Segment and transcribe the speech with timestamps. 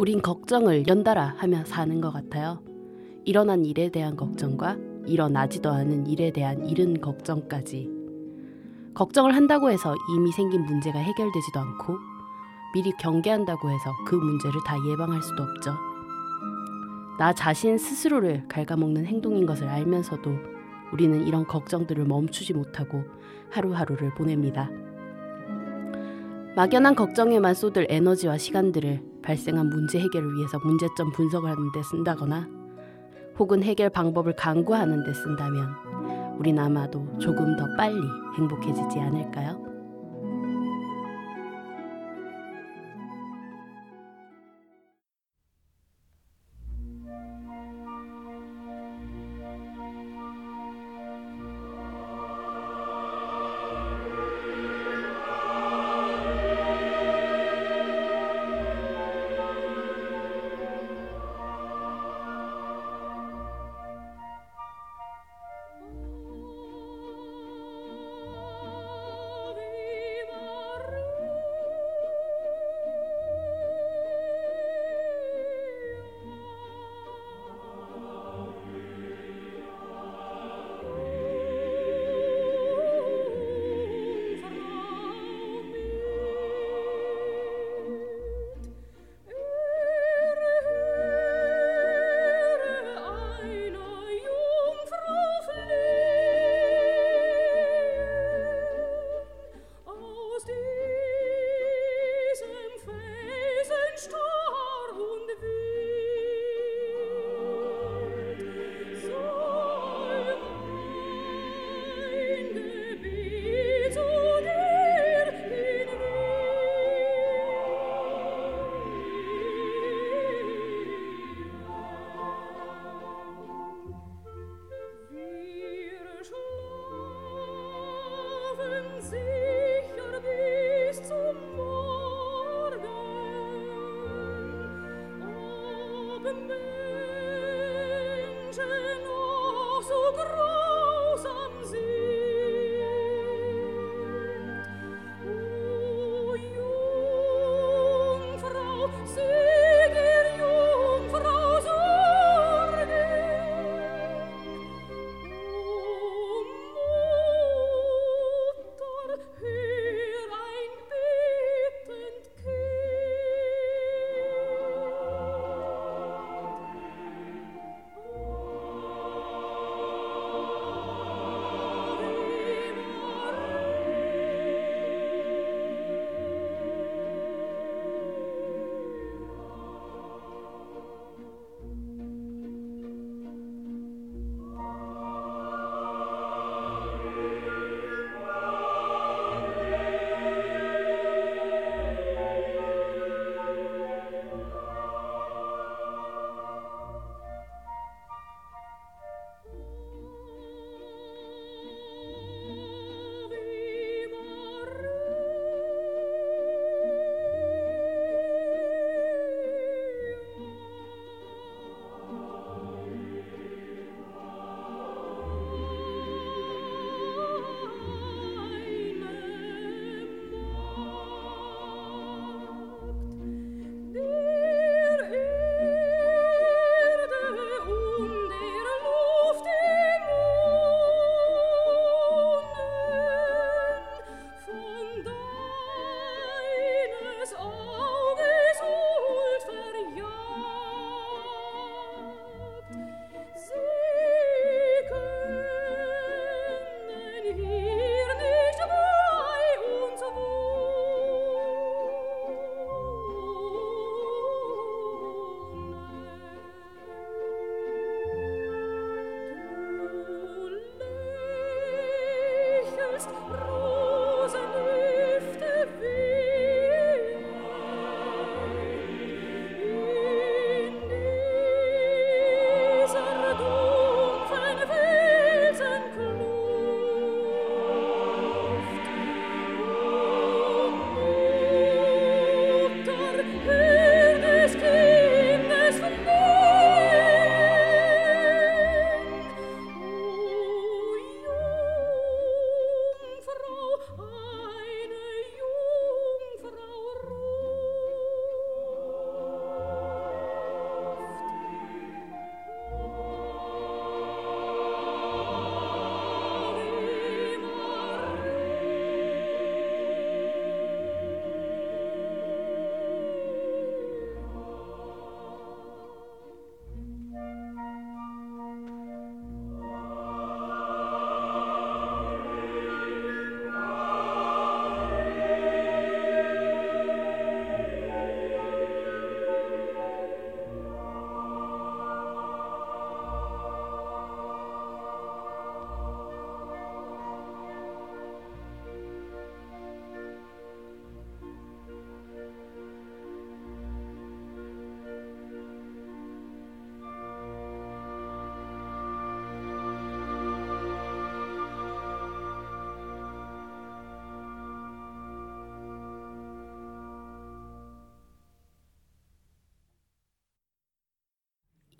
[0.00, 2.62] 우린 걱정을 연달아 하며 사는 것 같아요.
[3.26, 7.90] 일어난 일에 대한 걱정과 일어나지도 않은 일에 대한 이른 걱정까지.
[8.94, 11.98] 걱정을 한다고 해서 이미 생긴 문제가 해결되지도 않고
[12.72, 15.74] 미리 경계한다고 해서 그 문제를 다 예방할 수도 없죠.
[17.18, 20.30] 나 자신 스스로를 갉아먹는 행동인 것을 알면서도
[20.94, 23.04] 우리는 이런 걱정들을 멈추지 못하고
[23.50, 24.70] 하루하루를 보냅니다.
[26.56, 32.48] 막연한 걱정에만 쏟을 에너지와 시간들을 발생한 문제 해결을 위해서 문제점 분석을 하는 데 쓴다거나
[33.38, 38.00] 혹은 해결 방법을 강구하는 데 쓴다면 우린 아마도 조금 더 빨리
[38.36, 39.69] 행복해지지 않을까요?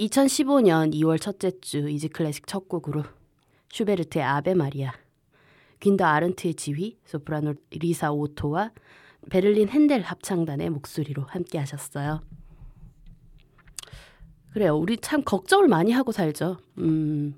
[0.00, 3.05] 2015년 2월 첫째 주 이지 클래식 첫 곡으로
[3.70, 4.93] 슈베르트의 아베 마리아,
[5.78, 8.73] 귄터 아른트의 지휘, 소프라노 리사 오토와
[9.29, 12.23] 베를린 핸델 합창단의 목소리로 함께 하셨어요.
[14.55, 14.75] 그래요.
[14.75, 16.56] 우리 참 걱정을 많이 하고 살죠.
[16.79, 17.35] 음,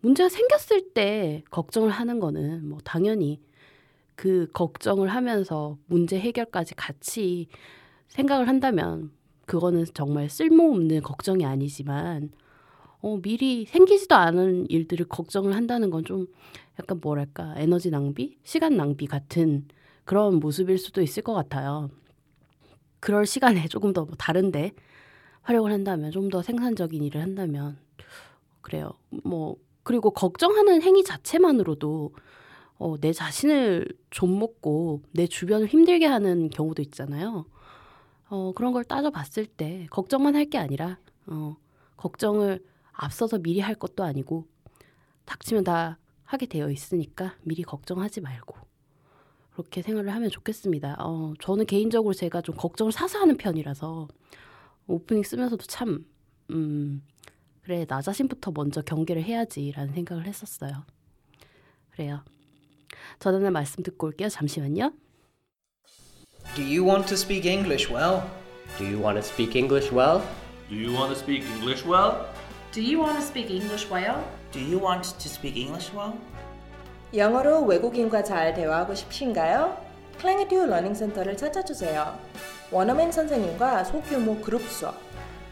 [0.00, 3.42] 문제가 생겼을 때 걱정을 하는 거는 뭐 당연히
[4.14, 7.48] 그 걱정을 하면서 문제 해결까지 같이
[8.06, 9.10] 생각을 한다면
[9.52, 12.30] 그거는 정말 쓸모없는 걱정이 아니지만
[13.02, 16.26] 어, 미리 생기지도 않은 일들을 걱정을 한다는 건 좀
[16.80, 19.68] 약간 뭐랄까 에너지 낭비, 시간 낭비 같은
[20.06, 21.90] 그런 모습일 수도 있을 것 같아요.
[23.00, 24.72] 그럴 시간에 조금 더 뭐 다른데
[25.42, 27.76] 활용을 한다면 좀 더 생산적인 일을 한다면
[28.62, 28.92] 그래요.
[29.24, 32.12] 뭐 그리고 걱정하는 행위 자체만으로도
[32.78, 37.44] 어, 내 자신을 좀 먹고 내 주변을 힘들게 하는 경우도 있잖아요.
[38.32, 41.54] 어, 그런 걸 따져봤을 때 걱정만 할 게 아니라 어,
[41.98, 44.46] 걱정을 앞서서 미리 할 것도 아니고
[45.26, 48.56] 닥치면 다 하게 되어 있으니까 미리 걱정하지 말고
[49.52, 50.96] 그렇게 생활을 하면 좋겠습니다.
[50.98, 54.08] 어, 저는 개인적으로 제가 좀 걱정을 사서 하는 편이라서
[54.86, 56.06] 오프닝 쓰면서도 참,
[56.50, 57.02] 음,
[57.60, 60.84] 그래, 나 자신부터 먼저 경계를 해야지라는 생각을 했었어요.
[61.90, 62.24] 그래요.
[63.18, 64.30] 전하는 말씀 듣고 올게요.
[64.30, 64.92] 잠시만요.
[66.54, 68.24] Do you want to speak English well?
[68.78, 70.20] Do you want to speak English well?
[70.68, 72.26] Do you want to speak English well?
[72.72, 74.22] Do you want to speak English well?
[74.52, 76.12] Do you want to speak English well?
[77.14, 79.78] 영어로 외국인과 잘 대화하고 싶으신가요?
[80.18, 82.18] 클랭에듀 러닝 센터를 찾아주세요.
[82.70, 84.94] 원어민 선생님과 소규모 그룹 수업,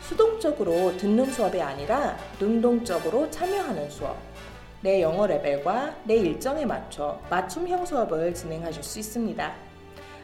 [0.02, 4.19] 수동적으로 듣는 수업이 아니라 능동적으로 참여하는 수업,
[4.82, 9.69] 내 영어 레벨과 내 일정에 맞춰 맞춤형 수업을 진행하실 수 있습니다.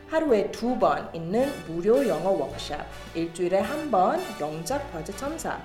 [0.08, 5.60] 하루에 두 번 있는 무료 영어 워크샵, 일주일에 한 번 영작 과제 첨삭,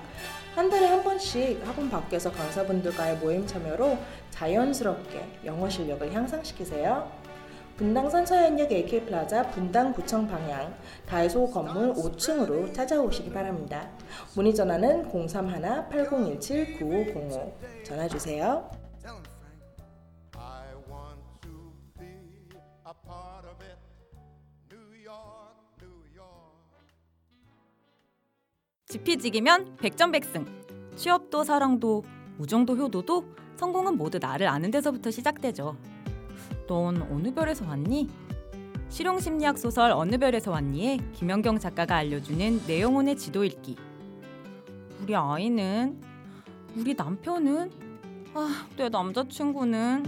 [0.54, 3.96] 한 달에 한 번씩 학원 밖에서 강사분들과의 모임 참여로
[4.30, 7.10] 자연스럽게 영어 실력을 향상시키세요.
[7.76, 10.74] 분당 서현역 AK 플라자 분당구청 방향
[11.06, 13.88] 다이소 건물 5층으로 찾아오시기 바랍니다.
[14.36, 17.52] 문의 전화는 031-8017-9505
[17.84, 18.70] 전화 주세요.
[28.92, 30.44] 지피지기면 백전백승.
[30.96, 32.04] 취업도 사랑도
[32.36, 33.24] 우정도 효도도
[33.56, 35.78] 성공은 모두 나를 아는 데서부터 시작되죠.
[36.68, 38.10] 넌 어느 별에서 왔니?
[38.90, 43.76] 실용심리학 소설 어느 별에서 왔니에 김연경 작가가 알려주는 내 영혼의 지도 읽기.
[45.00, 45.98] 우리 아이는
[46.76, 47.70] 우리 남편은
[48.34, 50.04] 아, 내 남자친구는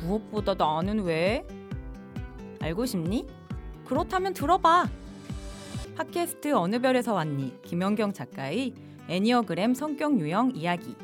[0.00, 1.44] 무엇보다 나는 왜?
[2.60, 3.26] 알고 싶니?
[3.84, 4.88] 그렇다면 들어봐.
[6.00, 7.60] 팟캐스트 어느 별에서 왔니?
[7.60, 8.72] 김연경 작가의
[9.10, 10.96] 애니어그램 성격 유형 이야기.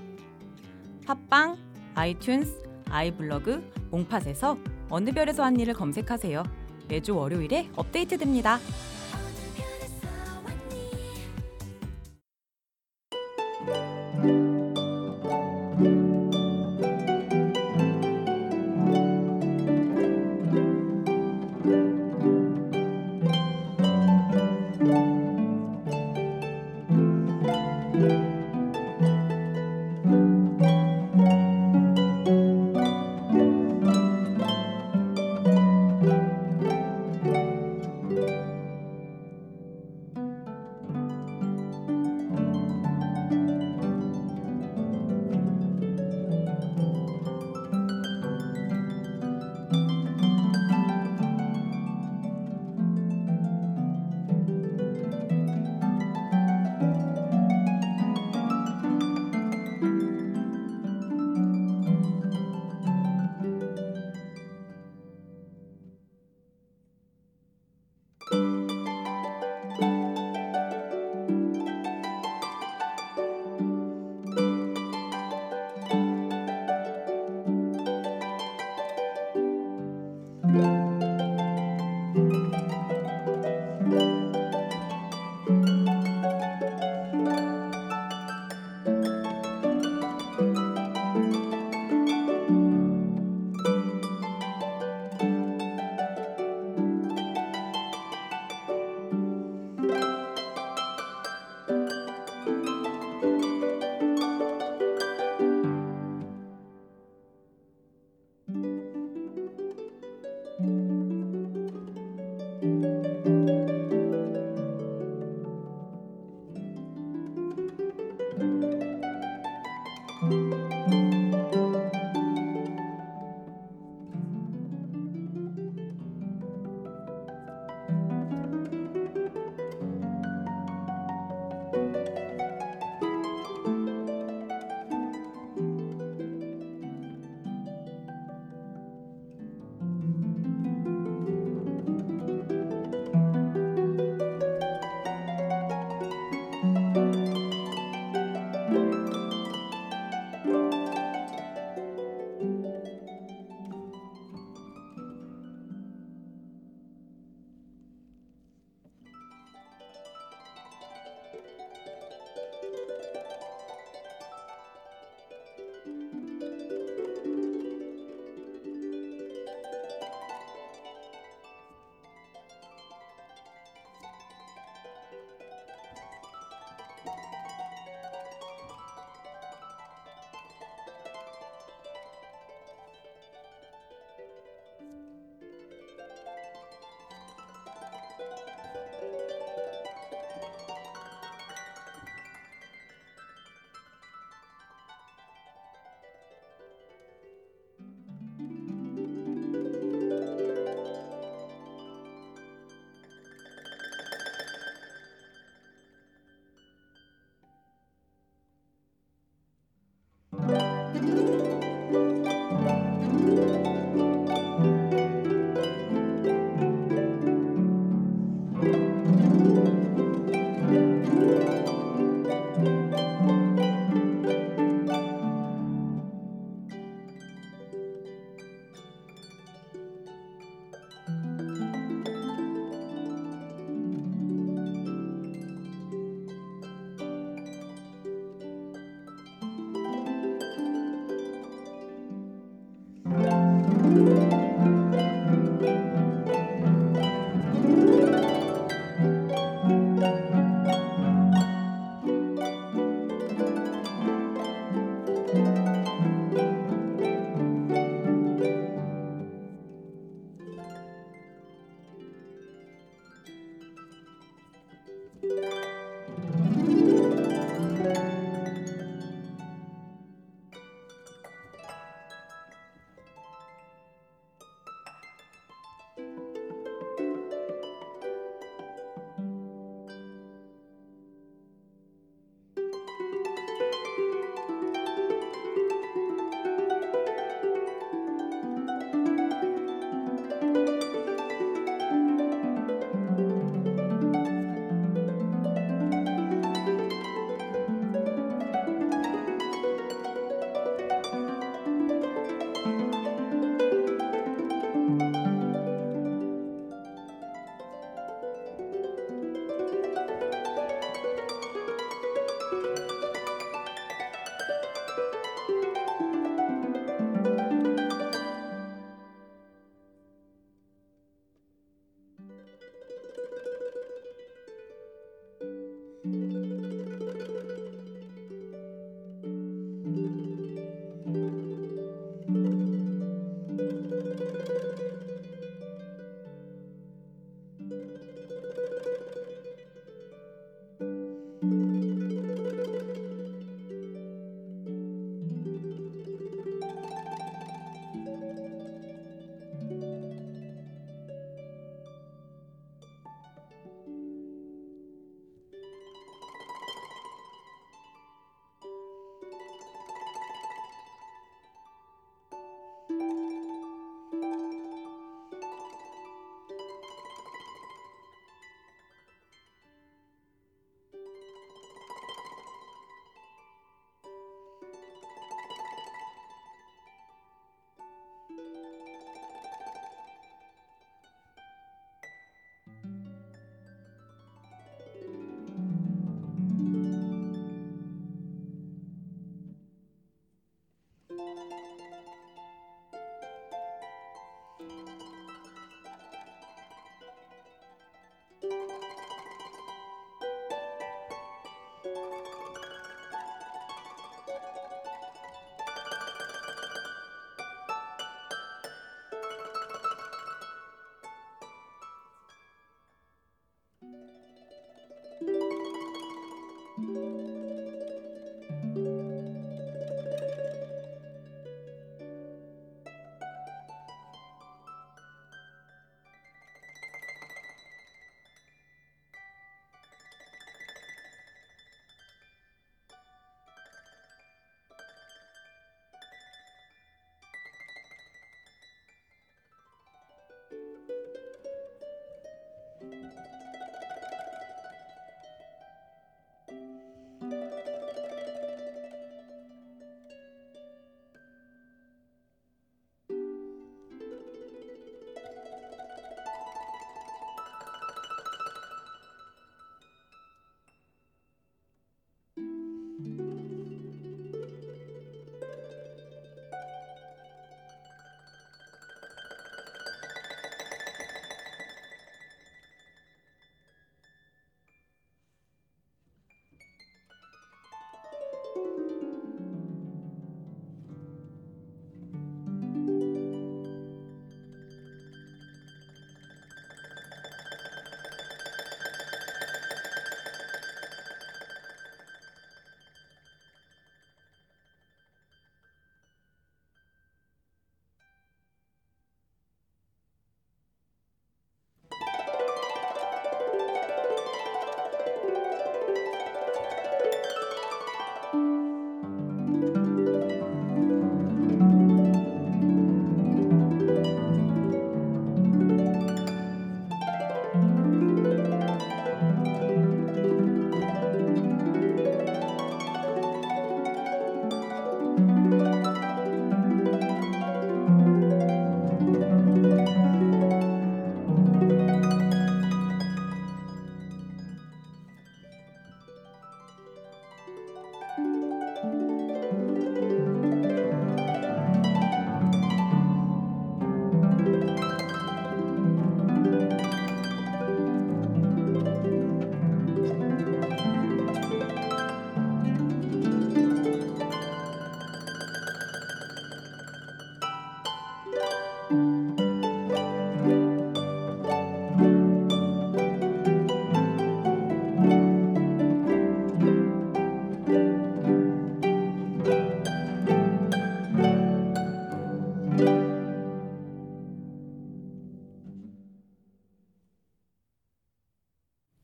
[1.06, 1.58] 팟빵,
[1.94, 4.56] 아이튠스, 아이블로그, 몽팟에서
[4.88, 6.42] 어느 별에서 왔니를 검색하세요.
[6.88, 8.58] 매주 월요일에 업데이트됩니다.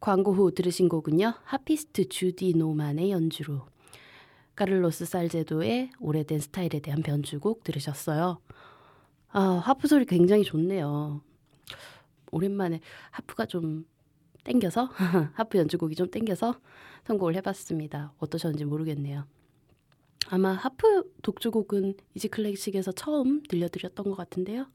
[0.02, 1.32] 광고 후 들으신 곡은요.
[1.44, 3.62] 하피스트 주디 노만의 연주로
[4.56, 8.40] 카를로스 살제도의 오래된 스타일에 대한 변주곡 들으셨어요.
[9.28, 11.22] 아, 하프 소리 굉장히 좋네요.
[12.32, 12.80] 오랜만에
[13.12, 13.86] 하프가 좀
[14.42, 14.86] 땡겨서
[15.34, 16.56] 하프 연주곡이 좀 땡겨서
[17.04, 18.12] 선곡을 해봤습니다.
[18.18, 19.24] 어떠셨는지 모르겠네요.
[20.30, 24.66] 아마 하프 독주곡은 이지 클래식에서 처음 들려드렸던 것 같은데요.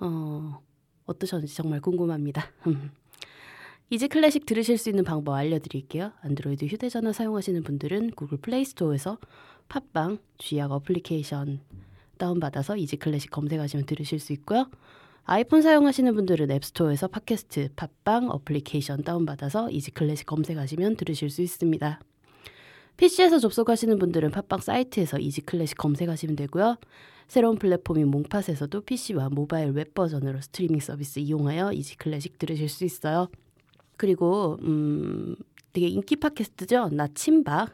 [0.00, 0.60] 어,
[1.04, 2.42] 어떠셨는지 정말 궁금합니다.
[3.88, 6.10] 이지 클래식 들으실 수 있는 방법 알려드릴게요.
[6.20, 9.18] 안드로이드 휴대전화 사용하시는 분들은 구글 플레이 스토어에서
[9.68, 11.60] 팟빵 쥐약 어플리케이션
[12.18, 14.68] 다운받아서 이지 클래식 검색하시면 들으실 수 있고요.
[15.22, 22.00] 아이폰 사용하시는 분들은 앱스토어에서 팟캐스트 팟빵 어플리케이션 다운받아서 이지 클래식 검색하시면 들으실 수 있습니다.
[22.96, 26.76] PC에서 접속하시는 분들은 팟빵 사이트에서 이지 클래식 검색하시면 되고요.
[27.28, 33.28] 새로운 플랫폼인 몽팟에서도 PC와 모바일 웹 버전으로 스트리밍 서비스 이용하여 이지 클래식 들으실 수 있어요.
[33.96, 35.36] 그리고 음
[35.72, 36.90] 되게 인기 팟캐스트죠.
[36.90, 37.70] 나침박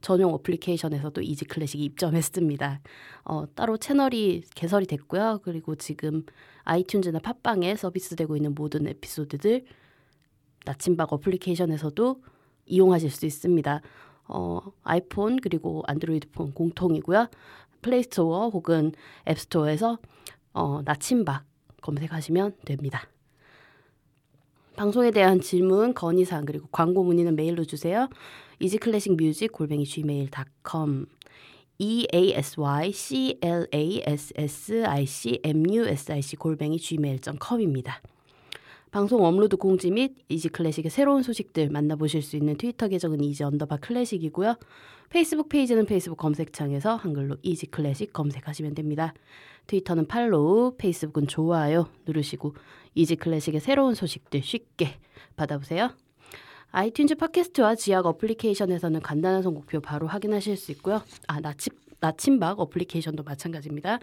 [0.00, 2.80] 전용 어플리케이션에서도 이지 클래식이 입점했습니다.
[3.24, 5.40] 어, 따로 채널이 개설이 됐고요.
[5.44, 6.24] 그리고 지금
[6.64, 9.64] 아이튠즈나 팟빵에 서비스되고 있는 모든 에피소드들
[10.64, 12.22] 나침박 어플리케이션에서도
[12.66, 13.80] 이용하실 수 있습니다.
[14.28, 17.28] 어, 아이폰 그리고 안드로이드 폰 공통이고요.
[17.82, 18.92] 플레이스토어 혹은
[19.28, 19.98] 앱스토어에서
[20.52, 21.44] 어, 나침박
[21.80, 23.08] 검색하시면 됩니다.
[24.76, 28.08] 방송에 대한 질문, 건의사항 그리고 광고 문의는 메일로 주세요.
[28.58, 31.06] easyclassicmusic 골뱅이 gmail.com
[31.78, 36.22] e a s y c l a s s i c m u s i
[36.22, 38.00] c 골뱅이 gmail.com입니다.
[38.90, 43.78] 방송 업로드 공지 및 이지 클래식의 새로운 소식들 만나보실 수 있는 트위터 계정은 easy 언더바
[43.78, 44.56] classic이고요.
[45.08, 49.12] 페이스북 페이지는 페이스북 검색창에서 한글로 이지 클래식 검색하시면 됩니다.
[49.66, 52.54] 트위터는 팔로우, 페이스북은 좋아요 누르시고
[52.94, 54.98] 이지 클래식의 새로운 소식들 쉽게
[55.36, 55.90] 받아보세요.
[56.72, 61.02] 아이튠즈 팟캐스트와 지약 어플리케이션에서는 간단한 선곡표 바로 확인하실 수 있고요.
[61.28, 63.98] 아, 나침, 나침박 어플리케이션도 마찬가지입니다.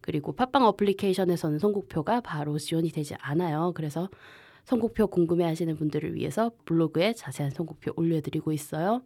[0.00, 3.72] 그리고 팟빵 어플리케이션에서는 선곡표가 바로 지원이 되지 않아요.
[3.74, 4.08] 그래서
[4.64, 9.02] 선곡표 궁금해 하시는 분들을 위해서 블로그에 자세한 선곡표 올려드리고 있어요.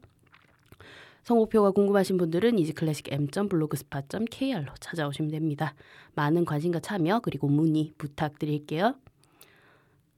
[1.22, 5.74] 선곡표가 궁금하신 분들은 이지클래식 m.블로그스팟.kr로 찾아오시면 됩니다.
[6.14, 8.96] 많은 관심과 참여 그리고 문의 부탁드릴게요.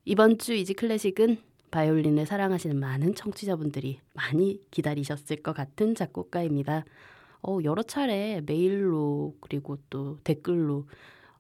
[0.07, 1.39] 이번 주 이지 클래식은
[1.71, 6.85] 바이올린을 사랑하시는 많은 청취자분들이 많이 기다리셨을 것 같은 작곡가입니다.
[7.43, 10.87] 어, 여러 차례 메일로 그리고 또 댓글로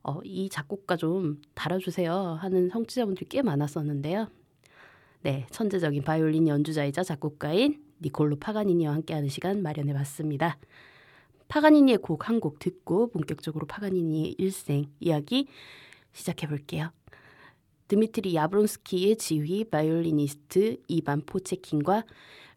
[0.02, 4.28] 어, 이 작곡가 좀 달아주세요 하는 청취자분들이 꽤 많았었는데요.
[5.22, 10.58] 네, 천재적인 바이올린 연주자이자 작곡가인 니콜로 파가니니와 함께하는 시간 마련해봤습니다.
[11.48, 15.48] 파가니니의 곡 한 곡 듣고 본격적으로 파가니니의 일생 이야기
[16.12, 16.90] 시작해볼게요.
[17.88, 22.04] 드미트리 야브론스키의 지휘 바이올리니스트 이반 포체킨과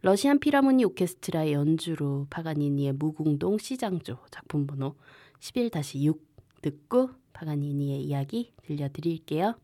[0.01, 4.95] 러시안 필하모니 오케스트라의 연주로 파가니니의 무궁동 C장조 작품 번호
[5.39, 6.19] 11-6
[6.61, 9.55] 듣고 파가니니의 이야기 들려드릴게요.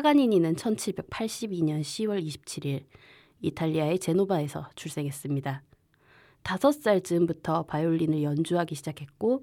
[0.00, 2.84] 파가니니는 1782년 10월 27일
[3.42, 5.62] 이탈리아의 제노바에서 출생했습니다.
[6.42, 9.42] 다섯 살 즈음부터 바이올린을 연주하기 시작했고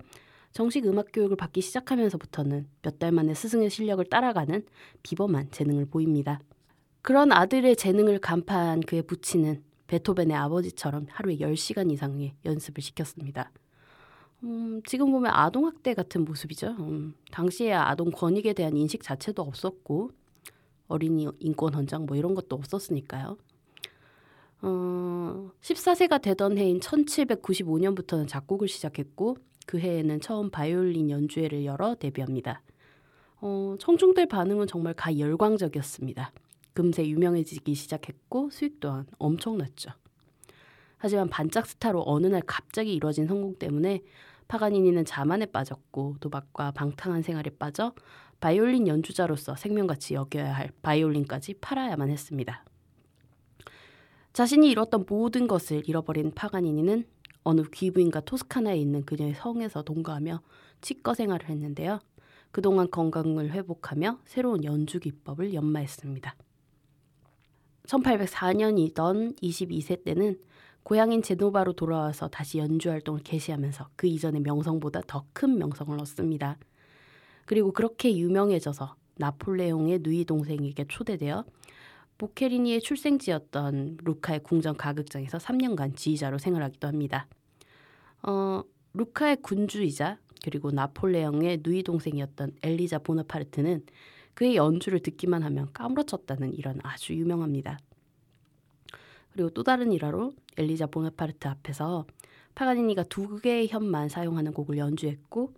[0.54, 4.65] 정식 음악 교육을 받기 시작하면서부터는 몇 달 만에 스승의 실력을 따라가는
[5.04, 6.39] 비범한 재능을 보입니다.
[7.04, 13.52] 그런 아들의 재능을 간파한 그의 부친은 베토벤의 아버지처럼 하루에 10시간 이상의 연습을 시켰습니다.
[14.43, 16.76] 음, 지금 보면 아동학대 같은 모습이죠.
[16.80, 20.12] 음, 당시에 아동 권익에 대한 인식 자체도 없었고
[20.88, 23.38] 어린이 인권 헌장 뭐 이런 것도 없었으니까요.
[24.62, 32.62] 어, 14세가 되던 해인 1795년부터는 작곡을 시작했고 그 해에는 처음 바이올린 연주회를 열어 데뷔합니다.
[33.39, 36.32] 어, 청중들 반응은 정말 가열광적이었습니다.
[36.73, 39.91] 금세 유명해지기 시작했고 수익 또한 엄청났죠.
[40.97, 44.02] 하지만 반짝 스타로 어느 날 갑자기 이뤄진 성공 때문에
[44.47, 47.93] 파가니니는 자만에 빠졌고 도박과 방탕한 생활에 빠져
[48.39, 52.63] 바이올린 연주자로서 생명같이 여겨야 할 바이올린까지 팔아야만 했습니다.
[54.34, 57.06] 자신이 잃었던 모든 것을 잃어버린 파가니니는
[57.43, 60.41] 어느 귀부인과 토스카나에 있는 그녀의 성에서 동거하며
[60.82, 62.00] 치과 생활을 했는데요.
[62.52, 66.36] 그동안 건강을 회복하며 새로운 연주 기법을 연마했습니다.
[67.88, 70.39] 1804년이던 22세 때는
[70.84, 76.58] 고향인 제노바로 돌아와서 다시 연주 활동을 개시하면서 그 이전의 명성보다 더 큰 명성을 얻습니다.
[77.47, 81.45] 그리고 그렇게 유명해져서 나폴레옹의 누이 동생에게 초대되어
[82.17, 87.27] 보케리니의 출생지였던 루카의 궁전 가극장에서 3년간 지휘자로 생활하기도 합니다.
[88.23, 93.86] 어, 루카의 군주이자 그리고 나폴레옹의 누이 동생이었던 엘리자 보나파르트는
[94.33, 97.79] 그의 연주를 듣기만 하면 까무러쳤다는 이런 아주 유명합니다.
[99.31, 102.05] 그리고 또 다른 일화로 엘리자 보나파르트 앞에서
[102.55, 105.53] 파가니니가 두 개의 현만 사용하는 곡을 연주했고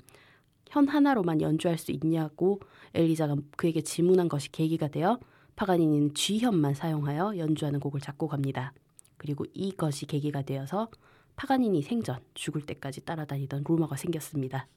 [0.70, 2.60] 현 하나로만 연주할 수 있냐고
[2.94, 5.20] 엘리자가 그에게 질문한 것이 계기가 되어
[5.56, 8.74] 파가니니는 G현만 사용하여 연주하는 곡을 작곡합니다.
[9.18, 10.90] 그리고 이것이 계기가 되어서
[11.36, 14.68] 파가니니 생전 죽을 때까지 따라다니던 루머가 생겼습니다.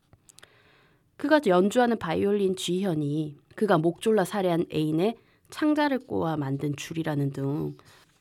[1.16, 5.16] 그가 연주하는 바이올린 G현이 그가 목졸라 살해한 애인의
[5.50, 7.76] 창자를 꼬아 만든 줄이라는 등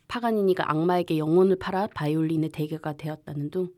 [0.08, 3.70] 파가니니가 악마에게 영혼을 팔아 바이올린의 대가가 되었다는 등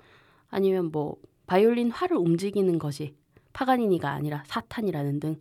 [0.50, 3.16] 아니면 뭐 바이올린 활을 움직이는 것이
[3.54, 5.39] 파가니니가 아니라 사탄이라는 등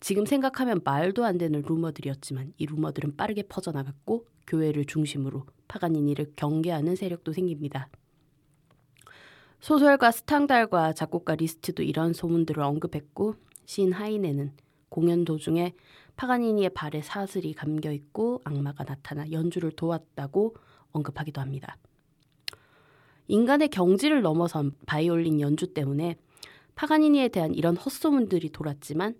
[0.00, 7.32] 지금 생각하면 말도 안 되는 루머들이었지만 이 루머들은 빠르게 퍼져나갔고 교회를 중심으로 파가니니를 경계하는 세력도
[7.32, 7.88] 생깁니다.
[9.60, 13.34] 소설가 스탕달과 작곡가 리스트도 이런 소문들을 언급했고
[13.66, 14.52] 시인 하이네는
[14.88, 15.74] 공연 도중에
[16.16, 20.56] 파가니니의 발에 사슬이 감겨 있고 악마가 나타나 연주를 도왔다고
[20.92, 21.76] 언급하기도 합니다.
[23.28, 26.16] 인간의 경지를 넘어선 바이올린 연주 때문에
[26.80, 29.14] 파가니니에 대한 이런 헛소문들이 돌았지만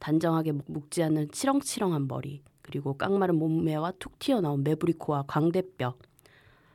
[0.00, 5.96] 단정하게 묵지 않는 치렁치렁한 머리 그리고 깡마른 몸매와 툭 튀어나온 매부리코와 광대뼈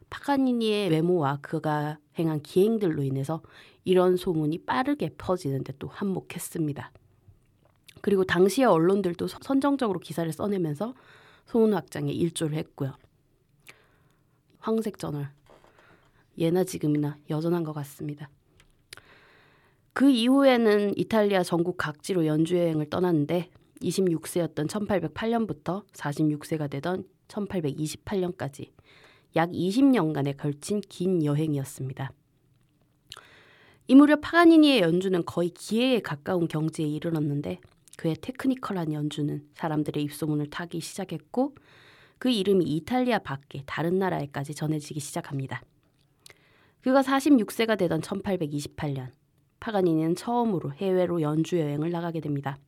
[0.09, 3.43] 파가니니의 외모와 그가 행한 기행들로 인해서
[3.83, 6.91] 이런 소문이 빠르게 퍼지는데 또 한몫했습니다.
[8.01, 10.95] 그리고 당시의 언론들도 선정적으로 기사를 써내면서
[11.45, 12.95] 소문 확장에 일조를 했고요.
[14.57, 15.29] 황색 저널
[16.39, 18.31] 예나 지금이나 여전한 것 같습니다.
[19.95, 23.49] 그 이후에는 이탈리아 전국 각지로 연주 여행을 떠났는데
[23.81, 28.71] 26세였던 1808년부터 46세가 되던 1828년까지
[29.37, 32.11] 약 20년간에 걸친 긴 여행이었습니다.
[33.87, 37.61] 이 무렵 파가니니의 연주는 거의 기회에 가까운 경지에 이르렀는데
[37.95, 41.55] 그의 테크니컬한 연주는 사람들의 입소문을 타기 시작했고
[42.17, 45.61] 그 이름이 이탈리아 밖에 다른 나라에까지 전해지기 시작합니다.
[46.81, 49.11] 그가 46세가 되던 1828년
[49.65, 52.59] 파가니니는 처음으로 해외로 연주 여행을 나가게 됩니다.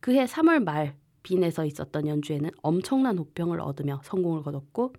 [0.00, 4.94] 그해 3월 말 빈에서 있었던 연주에는 엄청난 호평을 얻으며 성공을 거뒀고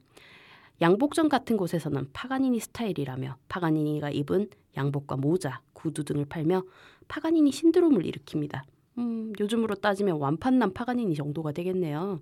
[0.81, 6.61] 양복점 같은 곳에서는 파가니니 스타일이라며 파가니니가 입은 양복과 모자, 구두 등을 팔며
[7.07, 8.61] 파가니니 신드롬을 일으킵니다.
[8.99, 12.19] 음, 요즘으로 따지면 완판난 파가니니 정도가 되겠네요.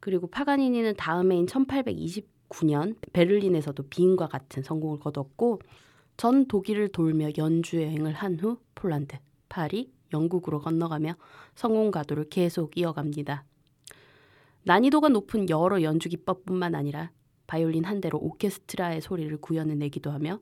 [0.00, 5.60] 그리고 파가니니는 다음 해인 1829년 베를린에서도 빈과 같은 성공을 거뒀고
[6.20, 9.16] 전 독일을 돌며 연주 여행을 한 후 폴란드,
[9.48, 11.14] 파리, 영국으로 건너가며
[11.54, 13.46] 성공 가도를 계속 이어갑니다.
[14.64, 17.10] 난이도가 높은 여러 연주 기법뿐만 아니라
[17.46, 20.40] 바이올린 한 대로 오케스트라의 소리를 구현해내기도 하며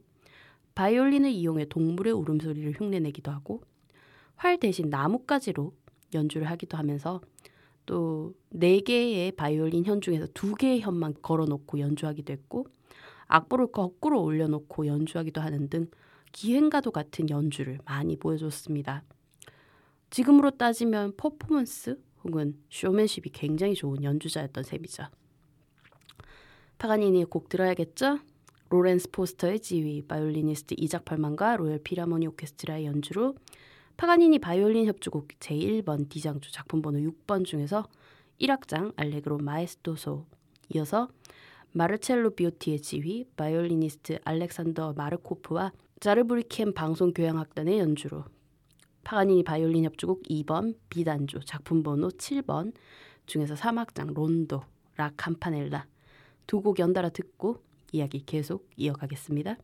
[0.75, 3.63] 바이올린을 이용해 동물의 울음소리를 흉내내기도 하고
[4.35, 5.73] 활 대신 나뭇가지로
[6.13, 7.21] 연주를 하기도 하면서
[7.87, 12.67] 또 네 개의 바이올린 현 중에서 두 개의 현만 걸어놓고 연주하기도 했고
[13.29, 15.87] 악보를 거꾸로 올려놓고 연주하기도 하는 등
[16.33, 19.05] 기행가도 같은 연주를 많이 보여줬습니다.
[20.11, 25.05] 지금으로 따지면 퍼포먼스 혹은 쇼맨십이 굉장히 좋은 연주자였던 셈이죠.
[26.79, 28.21] 파가니니의 곡 들어야겠죠?
[28.71, 33.35] 로렌스 포스터의 지휘, 바이올리니스트 이작 펄만과 로열 필하모니 오케스트라의 연주로
[33.97, 37.89] 파가니니 바이올린 협주곡 제1번 D장조 작품 번호 6번 중에서
[38.41, 40.27] 1악장 알레그로 마에스토소
[40.75, 41.09] 이어서
[41.73, 48.25] 마르첼로 비오티의 지휘, 바이올리니스트 알렉산더 마르코프와 자르브리켄 방송 교향악단의 연주로
[49.05, 52.73] 파가니니 바이올린 협주곡 2번 비단조 작품 번호 7번
[53.27, 54.63] 중에서 3악장 론도
[54.97, 55.83] 라 campanella
[56.47, 59.57] 두곡 연달아 듣고 이야기 계속 이어가겠습니다.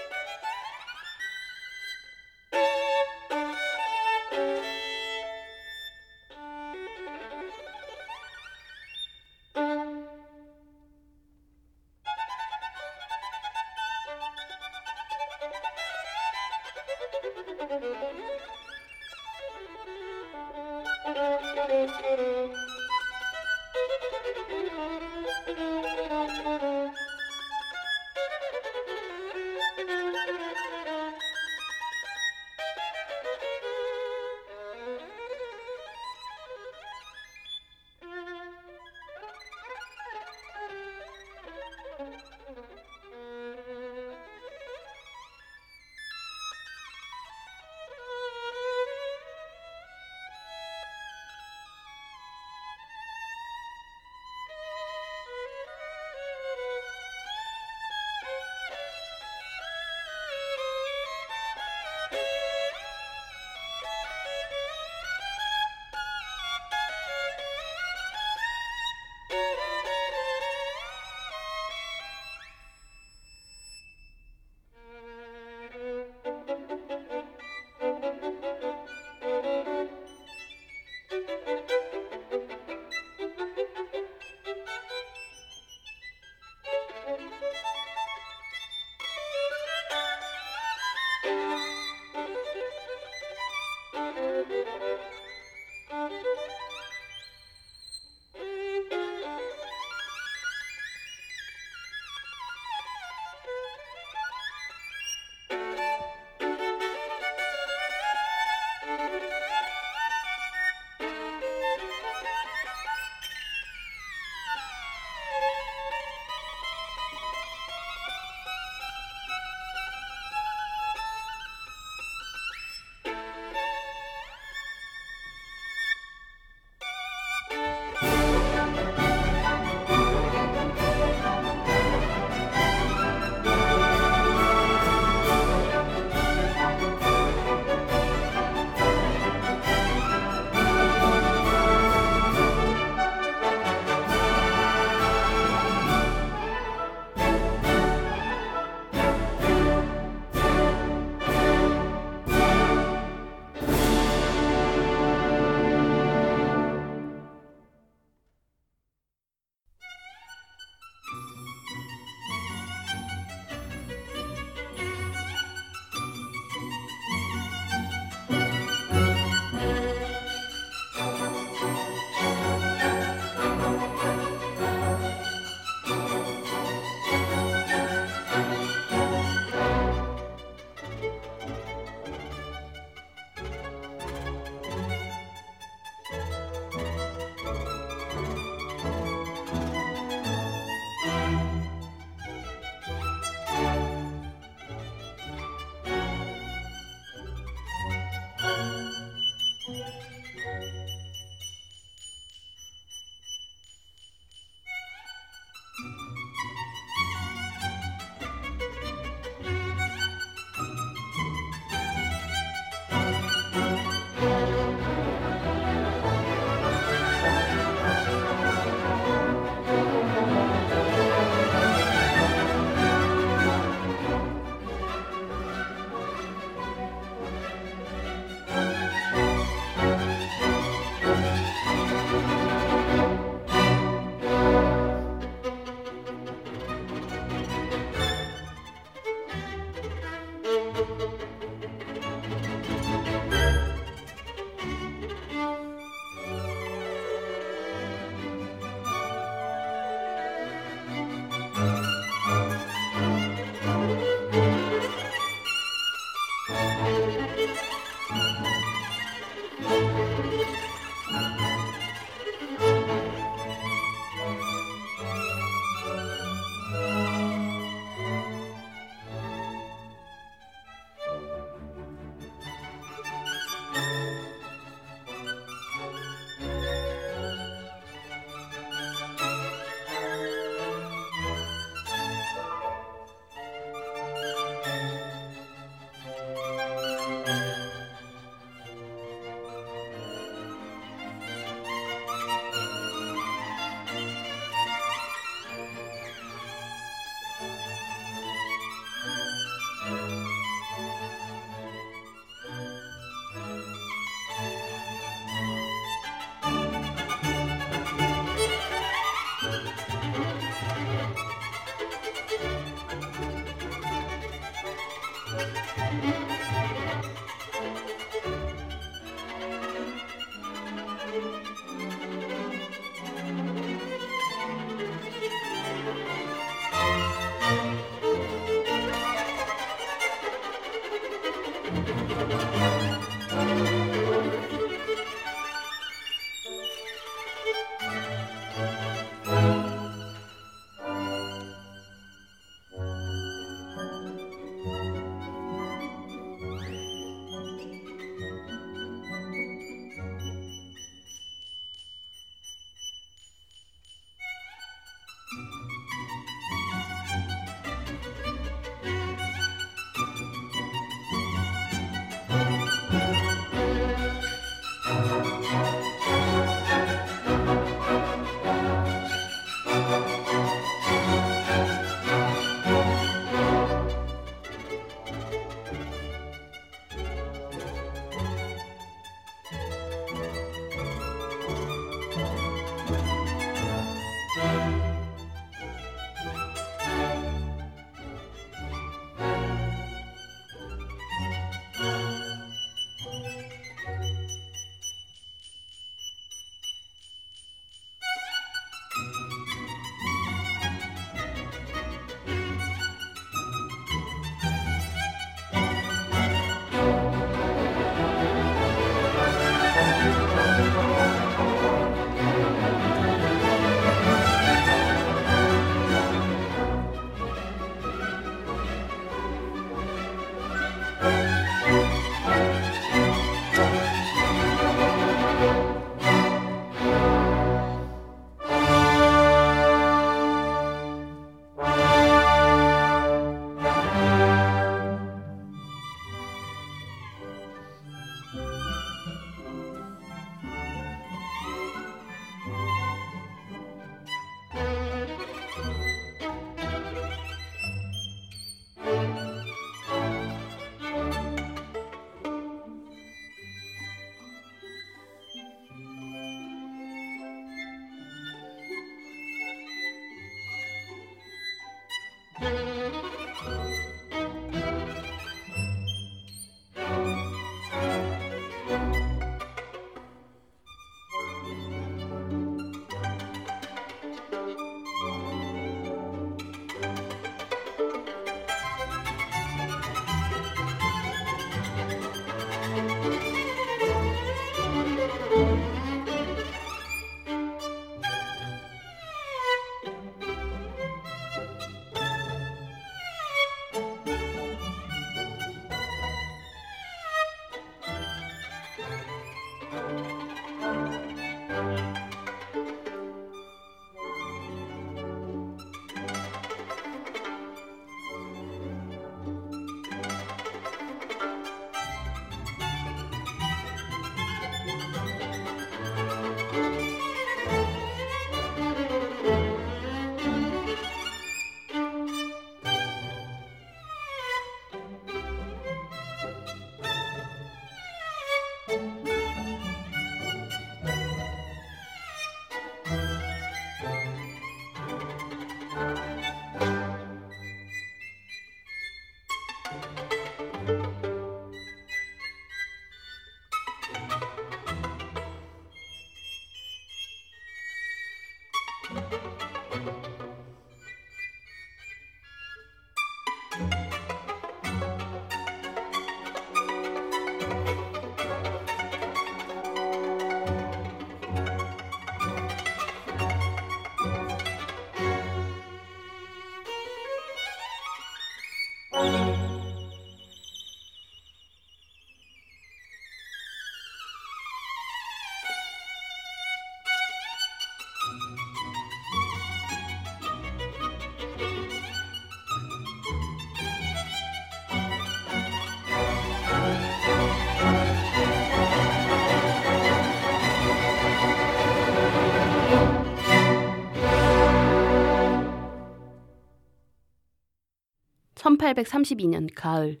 [598.74, 600.00] 1832년 가을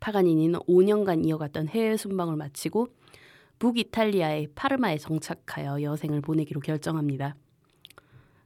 [0.00, 2.88] 파가니니는 5년간 이어갔던 해외 순방을 마치고
[3.58, 7.36] 북이탈리아의 파르마에 정착하여 여생을 보내기로 결정합니다.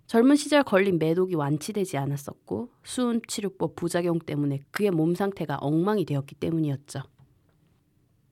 [0.06, 6.34] 젊은 시절 걸린 매독이 완치되지 않았었고 수은 치료법 부작용 때문에 그의 몸 상태가 엉망이 되었기
[6.36, 7.00] 때문이었죠.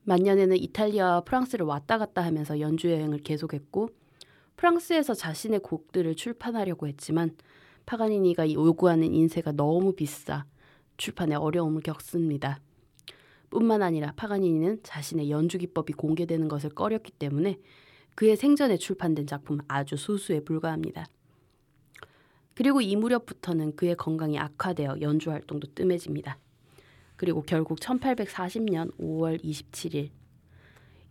[0.03, 3.89] 만년에는 이탈리아와 프랑스를 왔다 갔다 하면서 연주 여행을 계속했고
[4.55, 7.35] 프랑스에서 자신의 곡들을 출판하려고 했지만
[7.87, 10.45] 파가니니가 요구하는 인세가 너무 비싸
[10.97, 12.59] 출판에 어려움을 겪습니다.
[13.49, 17.57] 뿐만 아니라 파가니니는 자신의 연주 기법이 공개되는 것을 꺼렸기 때문에
[18.15, 21.05] 그의 생전에 출판된 작품은 아주 소수에 불과합니다.
[22.53, 26.39] 그리고 이 무렵부터는 그의 건강이 악화되어 연주 활동도 뜸해집니다.
[27.17, 30.09] 그리고 결국 1840년 5월 27일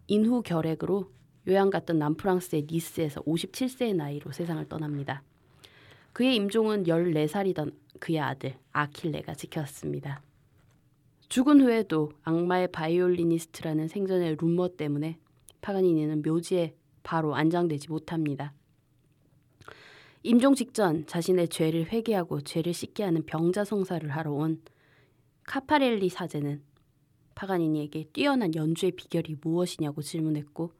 [0.06, 1.10] 인후 결핵으로
[1.46, 5.22] 요양 갔던 남프랑스의 니스에서 57세의 나이로 세상을 떠납니다.
[6.14, 10.22] 그의 임종은 14살이던 그의 아들 아킬레가 지켰습니다.
[11.28, 15.18] 죽은 후에도 악마의 바이올리니스트라는 생전의 루머 때문에
[15.60, 18.54] 파가니니는 묘지에 바로 안장되지 못합니다.
[20.22, 24.62] 임종 직전 자신의 죄를 회개하고 죄를 씻게 하는 병자성사를 하러 온
[25.42, 26.62] 카파렐리 사제는
[27.34, 30.70] 파가니니에게 뛰어난 연주의 비결이 무엇이냐고 질문했고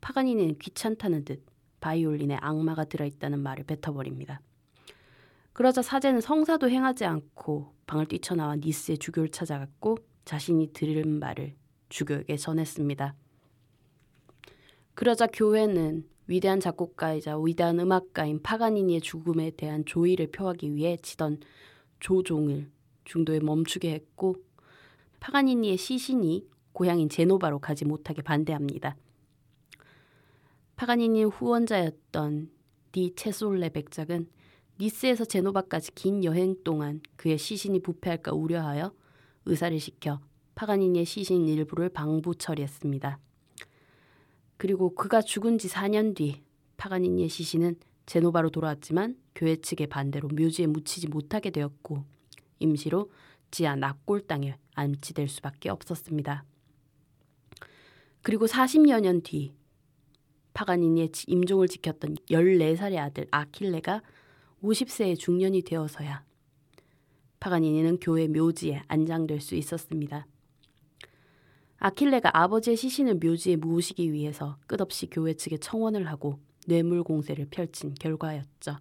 [0.00, 1.46] 파가니니는 귀찮다는 듯
[1.78, 4.40] 바이올린에 악마가 들어있다는 말을 뱉어버립니다.
[5.52, 11.54] 그러자 사제는 성사도 행하지 않고 방을 뛰쳐나와 니스의 주교를 찾아갔고 자신이 들은 말을
[11.88, 13.14] 주교에게 전했습니다.
[14.94, 21.40] 그러자 교회는 위대한 작곡가이자 위대한 음악가인 파가니니의 죽음에 대한 조의를 표하기 위해 치던
[21.98, 22.70] 조종을
[23.04, 24.36] 중도에 멈추게 했고
[25.18, 28.96] 파가니니의 시신이 고향인 제노바로 가지 못하게 반대합니다.
[30.76, 32.50] 파가니니 후원자였던
[32.92, 34.28] 디 체솔레 백작은
[34.80, 38.94] 니스에서 제노바까지 긴 여행 동안 그의 시신이 부패할까 우려하여
[39.44, 40.20] 의사를 시켜
[40.54, 43.18] 파가니니의 시신 일부를 방부 처리했습니다.
[44.56, 46.42] 그리고 그가 죽은 지 4년 뒤
[46.78, 47.76] 파가니니의 시신은
[48.06, 52.04] 제노바로 돌아왔지만 교회 측의 반대로 묘지에 묻히지 못하게 되었고
[52.58, 53.10] 임시로
[53.50, 56.44] 지하 납골 땅에 안치될 수밖에 없었습니다.
[58.22, 59.52] 그리고 40여 년 뒤
[60.54, 64.02] 파가니니의 임종을 지켰던 14살의 아들 아킬레가
[64.62, 66.24] 50세의 중년이 되어서야
[67.40, 70.26] 파가니니는 교회 묘지에 안장될 수 있었습니다.
[71.78, 78.76] 아킬레가 아버지의 시신을 묘지에 모으시기 위해서 끝없이 교회 측에 청원을 하고 뇌물 공세를 펼친 결과였죠.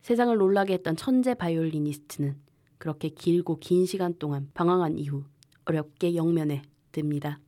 [0.00, 2.36] 세상을 놀라게 했던 천재 바이올리니스트는
[2.78, 5.22] 그렇게 길고 긴 시간 동안 방황한 이후
[5.64, 7.38] 어렵게 영면에 듭니다.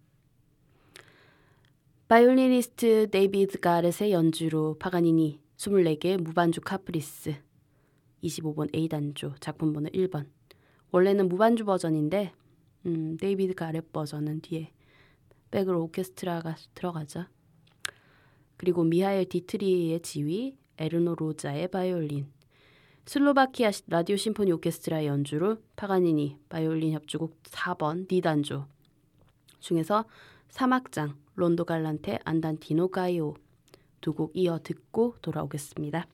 [2.06, 7.34] 바이올리니스트 데이비드 가렛의 연주로 파가니니 24개 무반주 카프리스.
[8.22, 10.28] 25번 A단조 작품 번호 1번.
[10.90, 12.32] 원래는 무반주 버전인데
[12.86, 14.70] 음, 데이비드 가렛 버전은 뒤에
[15.50, 17.26] 백으로 오케스트라가 들어가죠.
[18.56, 22.26] 그리고 미하엘 디트리의 지휘, 에르노 로자의 바이올린,
[23.06, 28.66] 슬로바키아 라디오 심포니 오케스트라의 연주로 파가니니 바이올린 협주곡 4번 니단조
[29.60, 30.06] 중에서
[30.48, 33.34] 사막장 론도 갈란테 안단티노 가이오
[34.04, 36.06] 두 곡 이어 듣고 돌아오겠습니다.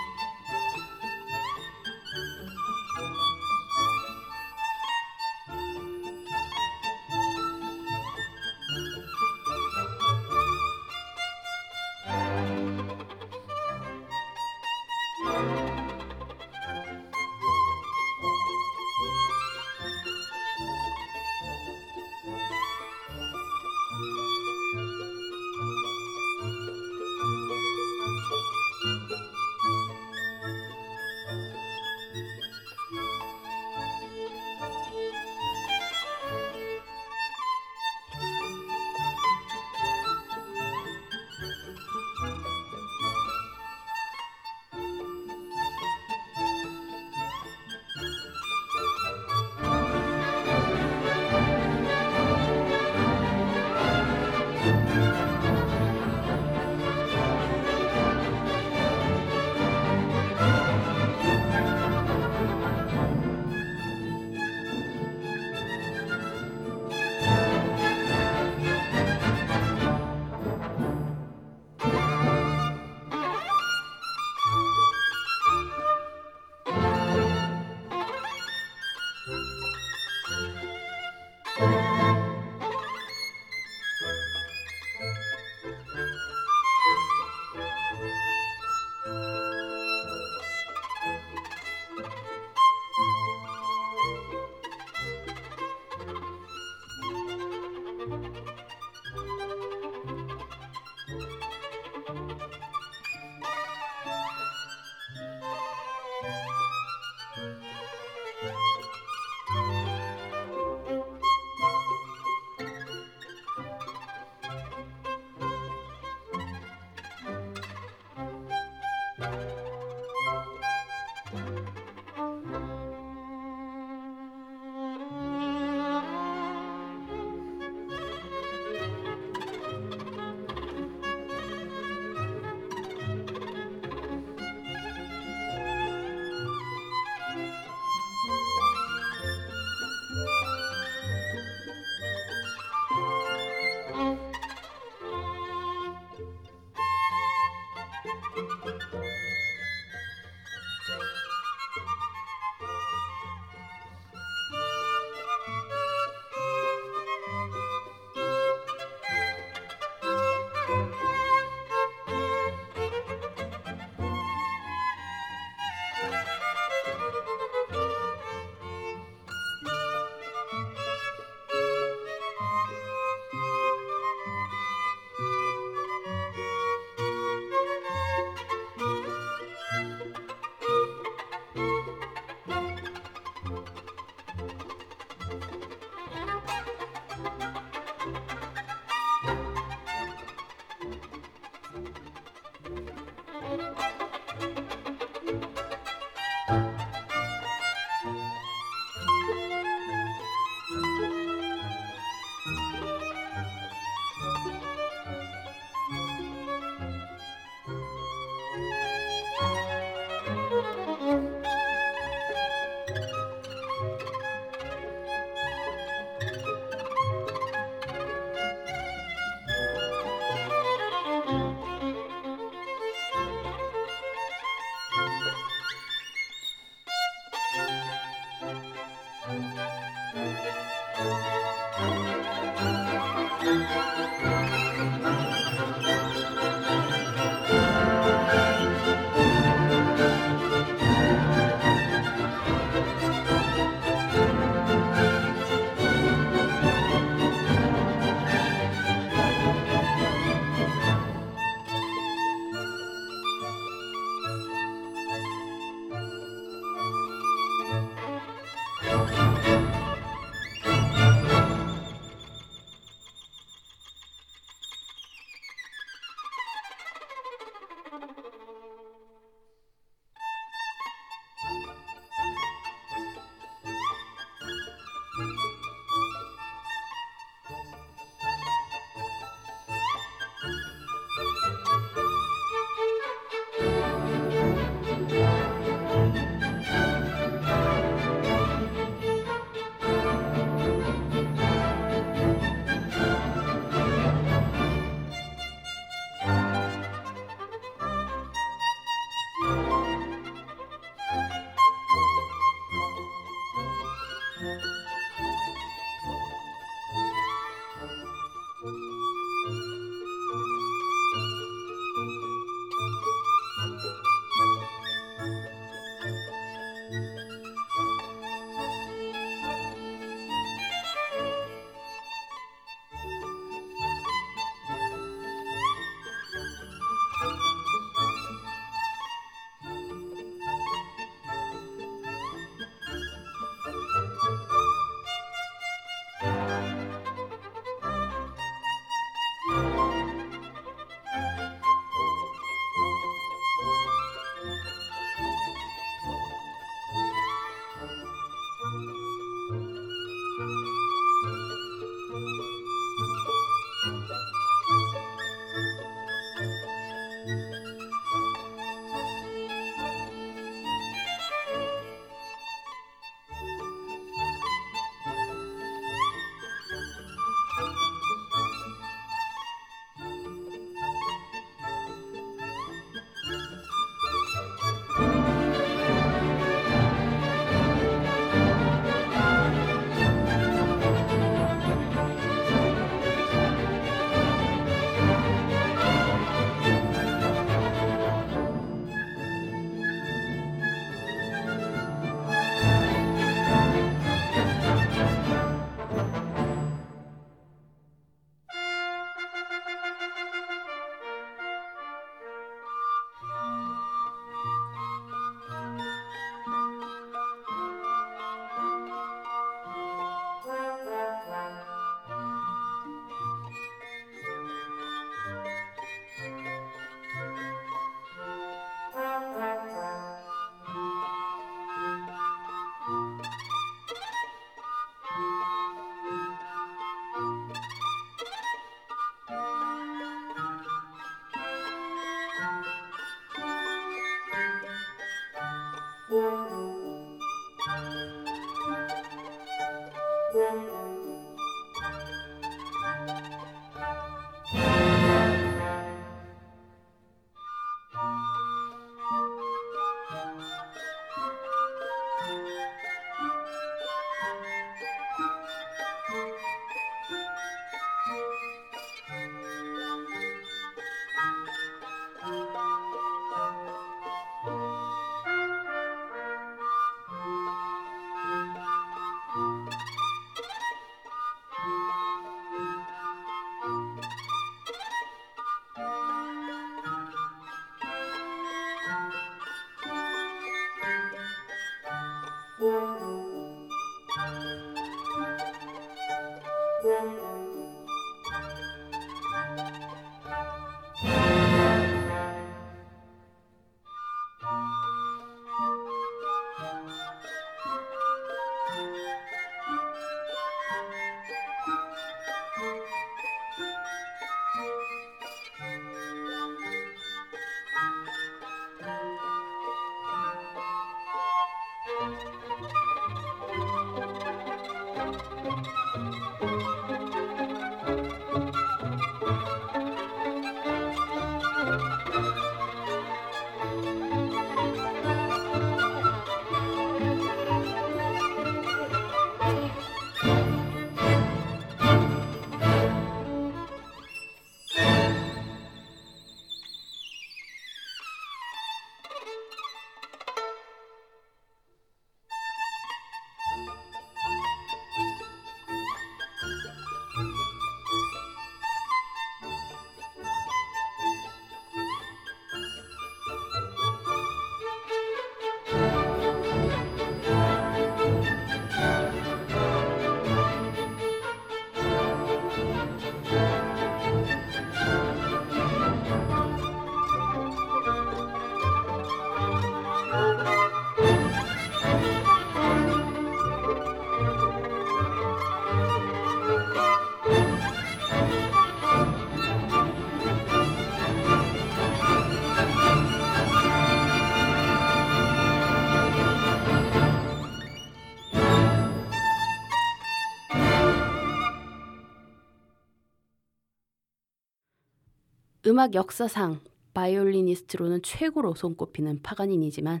[595.66, 596.60] 음악 역사상
[596.94, 600.00] 바이올리니스트로는 최고로 손꼽히는 파가니니지만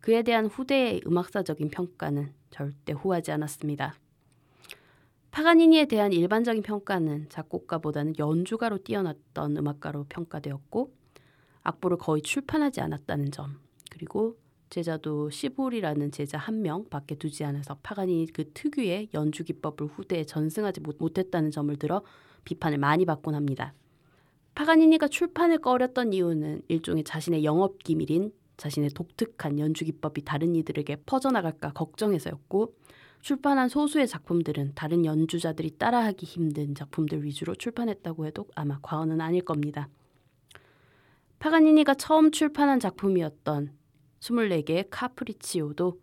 [0.00, 3.94] 그에 대한 후대의 음악사적인 평가는 절대 후하지 않았습니다.
[5.30, 10.94] 파가니니에 대한 일반적인 평가는 작곡가보다는 연주가로 뛰어났던 음악가로 평가되었고
[11.62, 13.60] 악보를 거의 출판하지 않았다는 점
[13.90, 14.38] 그리고
[14.70, 20.80] 제자도 시볼이라는 제자 한 명 밖에 두지 않아서 파가니니 그 특유의 연주 기법을 후대에 전승하지
[20.98, 22.02] 못했다는 점을 들어
[22.44, 23.74] 비판을 많이 받곤 합니다.
[24.56, 31.72] 파가니니가 출판을 꺼렸던 이유는 일종의 자신의 영업 기밀인 자신의 독특한 연주 기법이 다른 이들에게 퍼져나갈까
[31.74, 32.74] 걱정해서였고
[33.20, 39.90] 출판한 소수의 작품들은 다른 연주자들이 따라하기 힘든 작품들 위주로 출판했다고 해도 아마 과언은 아닐 겁니다.
[41.38, 43.72] 파가니니가 처음 출판한 작품이었던
[44.20, 46.00] 24개의 카프리치오도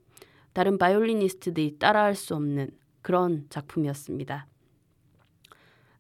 [0.54, 2.70] 다른 바이올리니스트들이 따라할 수 없는
[3.02, 4.46] 그런 작품이었습니다.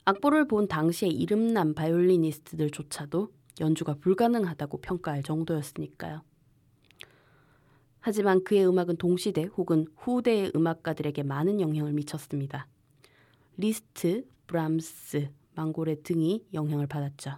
[0.06, 3.30] 악보를 본 당시의 이름난 바이올리니스트들조차도
[3.62, 6.22] 연주가 불가능하다고 평가할 정도였으니까요.
[8.02, 12.68] 하지만 그의 음악은 동시대 혹은 후대의 음악가들에게 많은 영향을 미쳤습니다.
[13.56, 17.38] 리스트, 브람스, 망고레 등이 영향을 받았죠.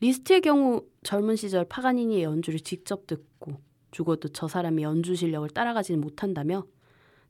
[0.00, 6.64] 리스트의 경우 젊은 시절 파가니니의 연주를 직접 듣고 죽어도 저 사람의 연주 실력을 따라가지는 못한다며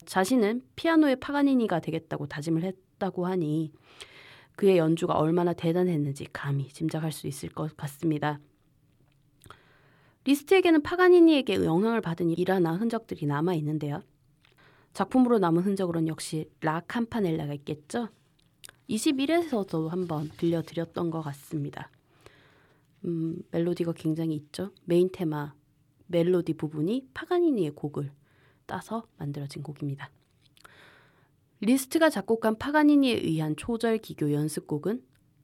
[0.07, 3.73] 자신은 피아노의 파가니니가 되겠다고 다짐을 했 했다고 하니
[4.57, 8.39] 그의 연주가 얼마나 대단했는지 감히 짐작할 수 있을 것 같습니다.
[10.25, 14.03] 리스트에게는 파가니니에게 영향을 받은 일화나 흔적들이 남아 있는데요.
[14.93, 18.09] 작품으로 남은 흔적으로는 역시 라 캄파넬라가 있겠죠.
[18.91, 21.91] 21에서도 한번 들려드렸던 것 같습니다.
[23.07, 24.73] 음, 멜로디가 굉장히 있죠.
[24.85, 25.55] 메인 테마
[26.09, 28.11] 멜로디 부분이 파가니니의 곡을
[28.67, 30.11] 따서 만들어진 곡입니다.
[31.63, 35.03] 리스트가 작곡한 파가니니에 의한 초절 기교 연습곡은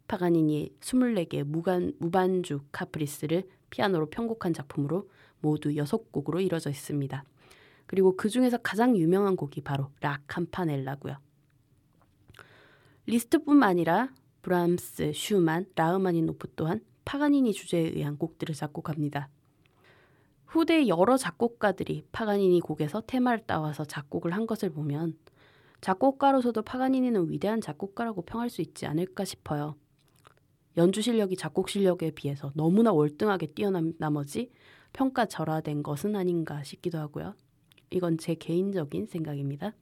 [0.09, 5.10] 파가니니의 24개 무간, 무반주 카프리스를 피아노로 편곡한 작품으로
[5.40, 7.22] 모두 6곡으로 이뤄져 있습니다.
[7.86, 11.18] 그리고 그 중에서 가장 유명한 곡이 바로 라 캄파넬라고요.
[13.06, 14.10] 리스트뿐만 아니라
[14.40, 19.28] 브람스, 슈만, 라흐마니노프 또한 파가니니 주제에 의한 곡들을 작곡합니다.
[20.47, 25.14] 후대 여러 작곡가들이 파가니니 곡에서 테마를 따와서 작곡을 한 것을 보면
[25.80, 29.76] 작곡가로서도 파가니니는 위대한 작곡가라고 평할 수 있지 않을까 싶어요.
[30.76, 34.50] 연주 실력이 작곡 실력에 비해서 너무나 월등하게 뛰어난 나머지
[34.92, 37.34] 평가절하된 것은 아닌가 싶기도 하고요.
[37.90, 39.74] 이건 제 개인적인 생각입니다.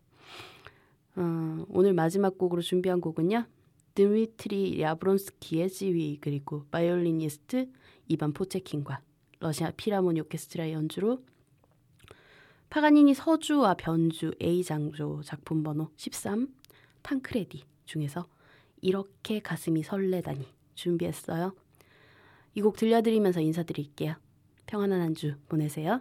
[1.17, 3.47] 어, 오늘 마지막 곡으로 준비한 곡은요.
[3.95, 7.71] 드미트리 야브론스키의 지휘 그리고 바이올리니스트
[8.09, 9.01] 이반 포체킨과
[9.39, 11.23] 러시아 필하모니 오케스트라의 연주로
[12.75, 16.49] 파가니니 서주와 변주 A 장조 작품 번호 13
[17.03, 18.27] 탕크레디 중에서
[18.83, 20.45] 이렇게 가슴이 설레다니
[20.75, 21.55] 준비했어요.
[22.57, 24.17] 이 곡 들려드리면서 인사드릴게요.
[24.67, 26.01] 평안한 한 주 보내세요.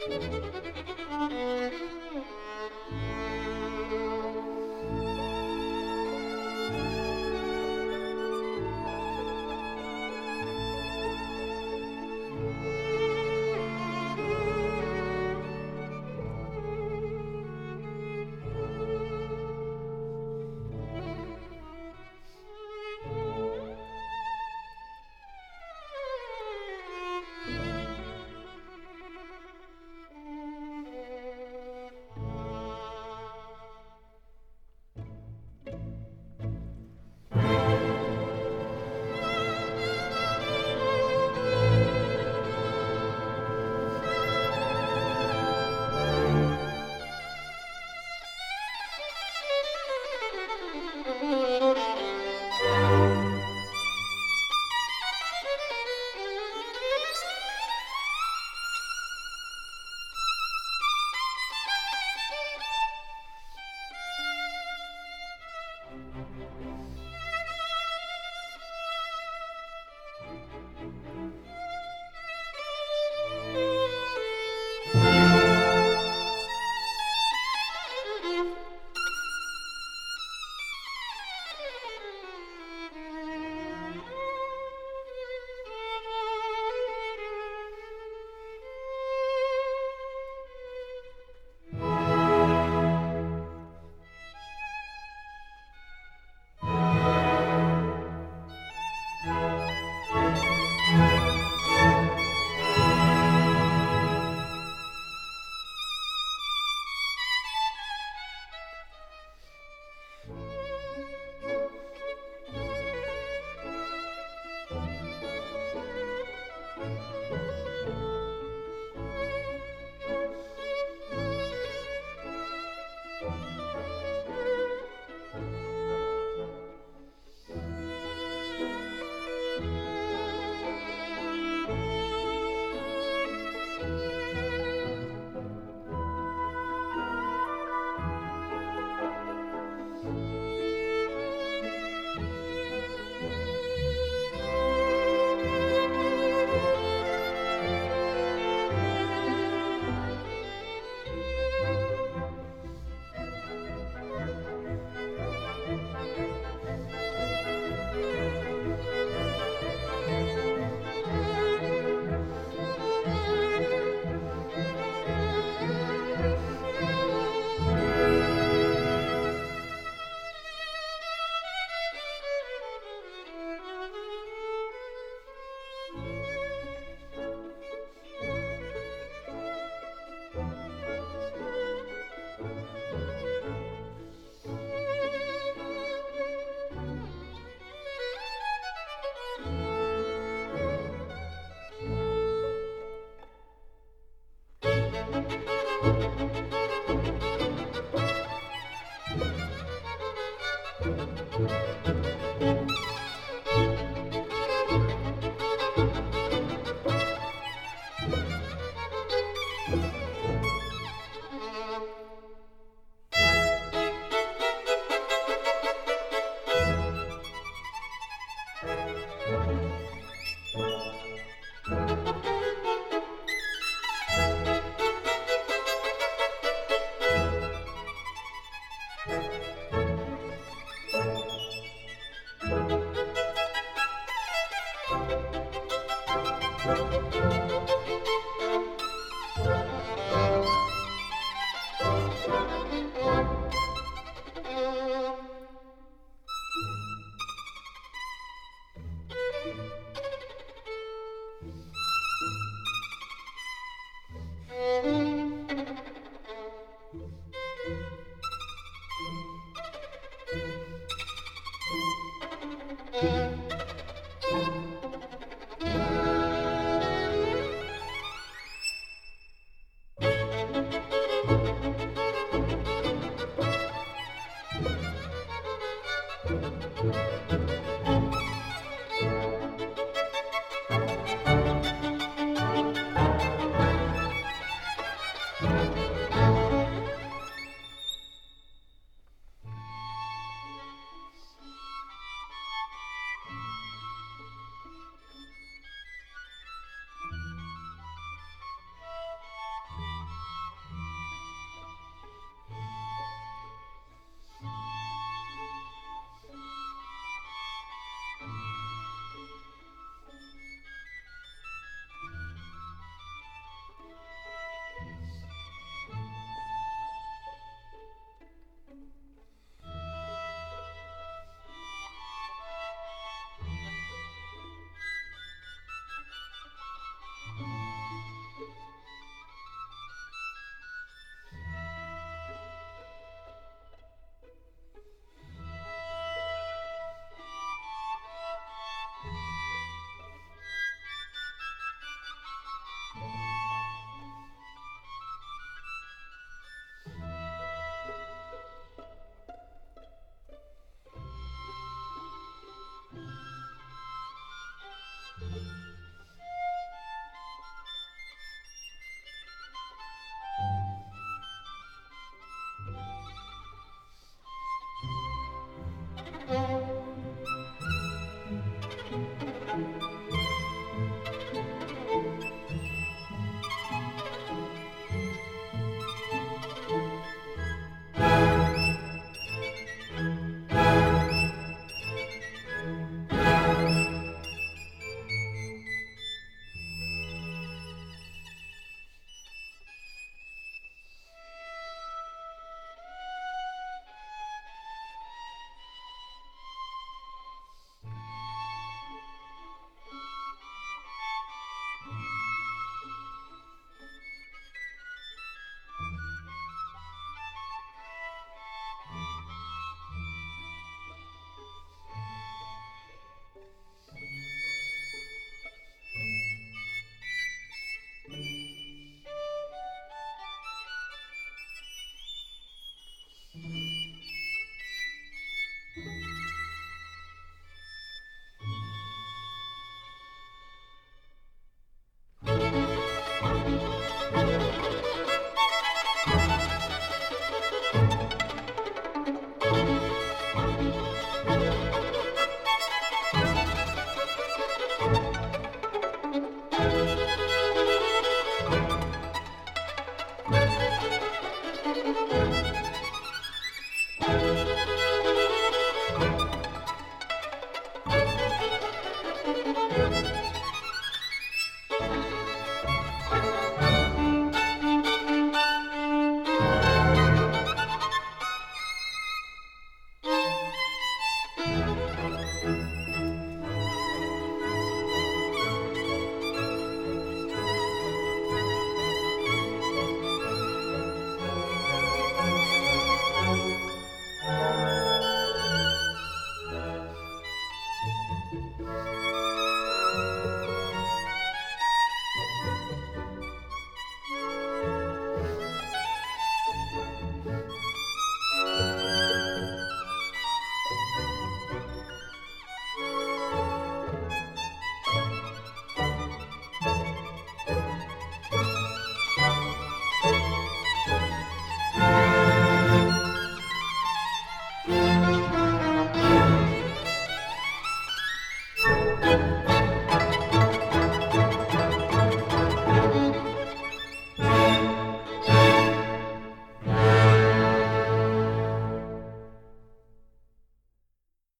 [0.00, 0.22] Thank
[1.72, 1.99] you.